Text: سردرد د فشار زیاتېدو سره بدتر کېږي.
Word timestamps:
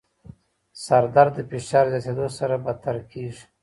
سردرد 0.85 1.33
د 1.41 1.47
فشار 1.49 1.85
زیاتېدو 1.91 2.27
سره 2.37 2.55
بدتر 2.65 2.97
کېږي. 3.11 3.43